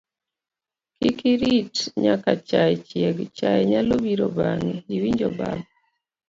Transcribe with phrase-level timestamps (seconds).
[0.99, 5.65] kik irit nyaka chaye chieg, chaye nyalo biro bang'e, iwinjo baba